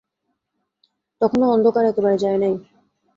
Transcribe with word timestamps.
তখনো 1.21 1.45
অন্ধকার 1.47 1.83
একেবারে 1.87 2.17
যায় 2.17 2.39
নাই। 2.39 2.53